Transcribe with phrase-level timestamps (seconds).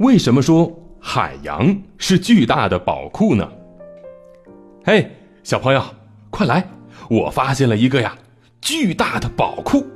[0.00, 3.46] 为什么说海洋是巨大的宝库呢？
[4.82, 5.10] 嘿，
[5.42, 5.84] 小朋友，
[6.30, 6.66] 快来！
[7.10, 8.16] 我发现了一个呀，
[8.62, 9.86] 巨大的宝库。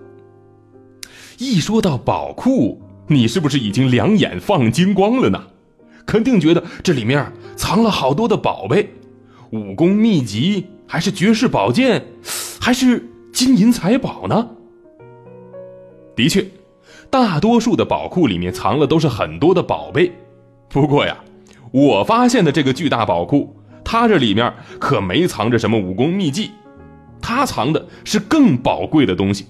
[1.38, 5.43] 一说到宝库，你是不是已经两眼放金光了呢？
[6.05, 8.91] 肯定觉得这里面藏了好多的宝贝，
[9.52, 12.05] 武功秘籍，还是绝世宝剑，
[12.61, 13.02] 还是
[13.32, 14.50] 金银财宝呢？
[16.14, 16.46] 的确，
[17.15, 20.11] 大多数的宝库里面藏了都是很多的宝贝。
[20.68, 21.17] 不过呀，
[21.71, 26.50] 我发现的这个巨大宝库，它这里面可没藏着什么武功秘籍，
[27.22, 29.46] 它藏的是更宝贵的东西。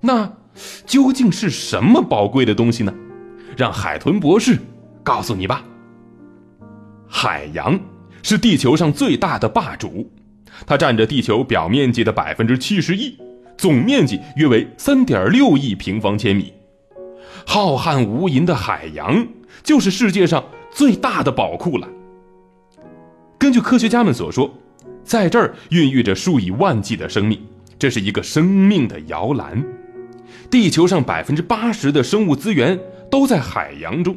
[0.00, 0.28] 那
[0.84, 2.92] 究竟是什么宝贵的东西呢？
[3.56, 4.58] 让海豚博士
[5.04, 5.62] 告诉你吧。
[7.06, 7.78] 海洋
[8.24, 10.10] 是地球上最大的霸主，
[10.66, 13.16] 它占着地球表面积的百分之七十一。
[13.56, 16.52] 总面积约为三点六亿平方千米，
[17.46, 19.26] 浩瀚无垠的海洋
[19.62, 21.88] 就是世界上最大的宝库了。
[23.38, 24.52] 根据科学家们所说，
[25.04, 27.40] 在这儿孕育着数以万计的生命，
[27.78, 29.62] 这是一个生命的摇篮。
[30.50, 32.78] 地球上百分之八十的生物资源
[33.10, 34.16] 都在海洋中，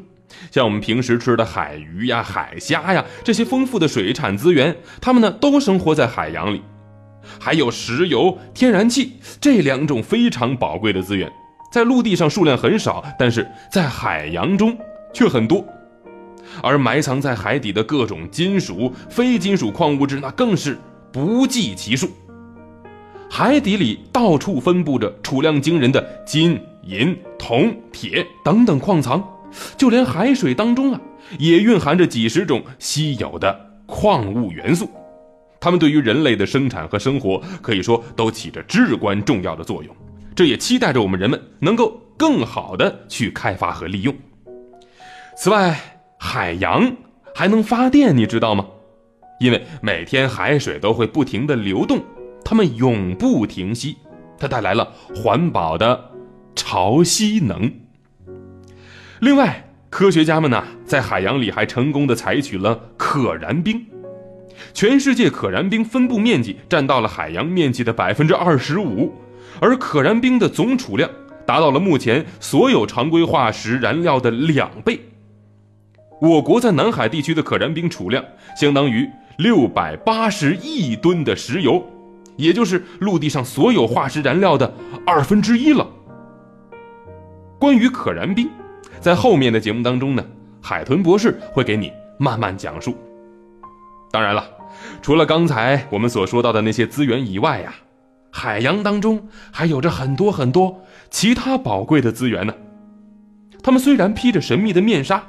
[0.51, 6.61] 像我们平时吃的海鱼呀、海虾呀这些丰富的水产资源，它们呢都生活在海洋里。
[7.39, 11.31] 还有石油、天然气这两种非常宝贵的资源，
[11.75, 14.77] 在陆地上数量很少，但是在海洋中
[15.13, 15.61] 却很多。
[16.63, 20.77] 而埋藏在海底的各种金属、非金属矿物质，那更是
[21.11, 22.09] 不计其数。
[23.29, 29.21] 海底里到处分布着储量惊人的金、银、铜、铁等等矿藏，
[29.77, 31.01] 就连海水当中啊，
[31.37, 33.53] 也蕴含着几十种稀有的
[33.85, 34.89] 矿物元素。
[35.59, 39.93] 它们对于人类的生产和生活可以说都起着至关重要的作用，
[40.35, 44.13] 这也期待着我们人们能够更好的去开发和利用。
[45.37, 45.79] 此外，
[46.19, 46.93] 海洋
[47.33, 48.65] 还能发电，你知道吗？
[49.39, 52.03] 因为每天海水都会不停的流动，
[52.43, 53.97] 它们永不停息，
[54.37, 56.11] 它带来了环保的
[56.55, 57.71] 潮汐能。
[59.19, 63.85] 另外，科学家们呢，在海洋里还成功的采取了可燃冰。
[64.73, 69.13] 全世界可燃冰分布面积占到了海洋面积的百分之二十五，
[69.59, 71.09] 而可燃冰的总储量
[71.45, 74.99] 达到了目前所有常规化石燃料的两倍。
[76.21, 78.23] 我国在南海地区的可燃冰储量
[78.59, 81.85] 相当于六百八十亿吨的石油，
[82.37, 84.73] 也就是陆地上所有化石燃料的
[85.05, 85.85] 二分之一了。
[87.59, 88.49] 关于可燃冰，
[88.99, 90.25] 在后面的节目当中呢，
[90.61, 92.95] 海豚博士会给你慢慢讲述。
[94.09, 94.45] 当然了，
[95.01, 97.73] 除了刚才我们所说到的那些资源以外呀，
[98.37, 102.53] 海洋当中还有着很多很多其他宝贵的资源呢。
[103.63, 105.23] 它们虽然披着神秘的面纱，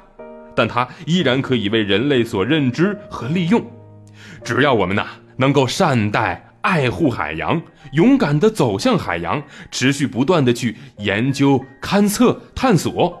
[0.53, 3.65] 但它依然可以为人类所认知和利用。
[4.43, 5.07] 只要我们呐
[5.37, 7.61] 能够善待、爱护海洋，
[7.93, 9.41] 勇敢地走向海洋，
[9.71, 13.17] 持续不断地去研究、勘测、探索，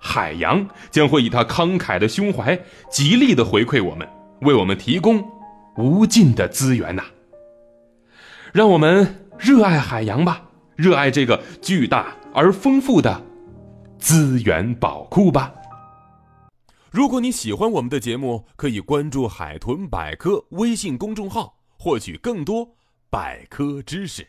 [0.00, 2.58] 海洋将会以它慷慨的胸怀，
[2.90, 4.08] 极力地回馈我们。
[4.40, 5.22] 为我们提供
[5.76, 7.02] 无尽的资源呐！
[8.58, 10.42] 让我们热爱海洋吧，
[10.74, 13.22] 热爱这个巨大而丰富的
[14.00, 15.54] 资源宝库吧。
[16.90, 22.68] 如果你喜欢我们的节目，可以关注“海豚百科”微信公众号，获取更多
[23.08, 24.26] 百科知识。